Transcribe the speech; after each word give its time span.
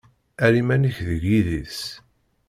Err 0.45 0.53
iman-ik 0.61 0.97
deg 1.07 1.21
yidis. 1.29 1.79